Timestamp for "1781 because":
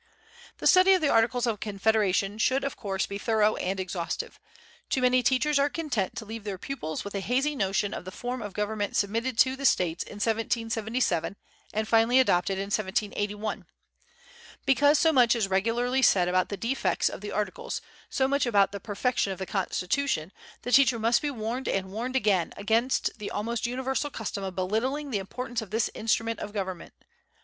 12.73-14.97